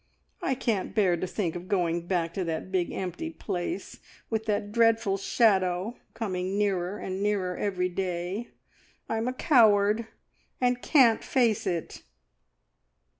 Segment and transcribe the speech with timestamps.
[0.41, 3.99] I can't bear to think of going back to that big empty place,
[4.31, 8.47] with that dreadful shadow coming nearer and nearer every day.
[9.07, 10.07] I am a coward,
[10.59, 12.01] and can't face it!"